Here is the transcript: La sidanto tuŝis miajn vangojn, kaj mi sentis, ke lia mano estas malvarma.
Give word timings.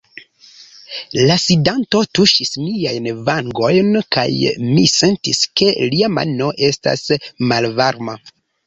La 1.31 1.35
sidanto 1.43 2.01
tuŝis 2.19 2.51
miajn 2.63 3.11
vangojn, 3.29 4.01
kaj 4.17 4.27
mi 4.73 4.89
sentis, 4.97 5.47
ke 5.61 5.71
lia 5.95 6.15
mano 6.19 6.53
estas 6.73 7.09
malvarma. 7.55 8.23